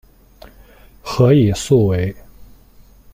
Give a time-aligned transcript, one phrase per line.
[1.03, 2.15] 何以速为。